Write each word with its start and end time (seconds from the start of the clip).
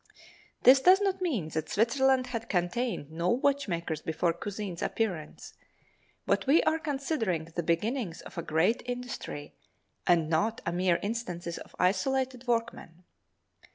This 0.63 0.79
does 0.81 0.99
not 0.99 1.21
mean 1.21 1.49
that 1.49 1.69
Switzerland 1.69 2.25
had 2.25 2.49
contained 2.49 3.11
no 3.11 3.29
watchmakers 3.29 4.01
before 4.01 4.33
Cusin's 4.33 4.81
appearance, 4.81 5.53
but 6.25 6.47
we 6.47 6.63
are 6.63 6.79
considering 6.79 7.45
the 7.55 7.61
beginnings 7.61 8.21
of 8.21 8.35
a 8.35 8.41
great 8.41 8.81
industry 8.87 9.53
and 10.07 10.27
not 10.27 10.59
mere 10.73 10.97
instances 11.03 11.59
of 11.59 11.75
isolated 11.77 12.47
workmen. 12.47 13.03